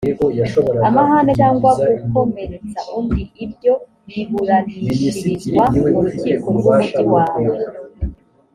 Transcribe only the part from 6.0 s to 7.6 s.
rukiko rw’umugi wawe